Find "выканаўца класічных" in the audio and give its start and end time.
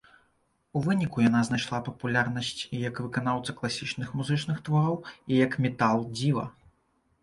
3.05-4.07